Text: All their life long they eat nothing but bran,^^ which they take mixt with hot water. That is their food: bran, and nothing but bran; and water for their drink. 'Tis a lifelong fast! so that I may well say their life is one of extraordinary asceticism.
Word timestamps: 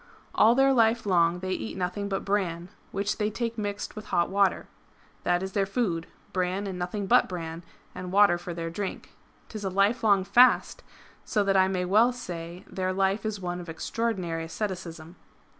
All 0.33 0.55
their 0.55 0.73
life 0.73 1.05
long 1.05 1.41
they 1.41 1.51
eat 1.51 1.77
nothing 1.77 2.09
but 2.09 2.25
bran,^^ 2.25 2.69
which 2.91 3.19
they 3.19 3.29
take 3.29 3.55
mixt 3.55 3.95
with 3.95 4.05
hot 4.05 4.31
water. 4.31 4.67
That 5.21 5.43
is 5.43 5.51
their 5.51 5.67
food: 5.67 6.07
bran, 6.33 6.65
and 6.65 6.79
nothing 6.79 7.05
but 7.05 7.29
bran; 7.29 7.61
and 7.93 8.11
water 8.11 8.39
for 8.39 8.51
their 8.51 8.71
drink. 8.71 9.11
'Tis 9.47 9.63
a 9.63 9.69
lifelong 9.69 10.23
fast! 10.23 10.81
so 11.23 11.43
that 11.43 11.55
I 11.55 11.67
may 11.67 11.85
well 11.85 12.11
say 12.11 12.65
their 12.67 12.91
life 12.93 13.27
is 13.27 13.39
one 13.39 13.59
of 13.59 13.69
extraordinary 13.69 14.45
asceticism. 14.45 15.17